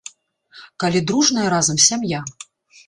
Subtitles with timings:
[0.83, 2.25] Калі дружная разам сям'я!